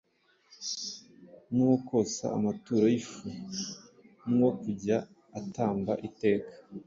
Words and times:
n’uwo 1.53 1.77
kosa 1.87 2.25
amaturo 2.37 2.85
y’ifu, 2.93 3.23
n’uwo 4.27 4.51
kujya 4.61 4.97
atamba 5.39 5.93
iteka 6.09 6.53